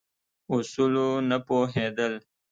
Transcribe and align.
اصولو 0.53 1.09
نه 1.29 1.37
پوهېدل. 1.47 2.13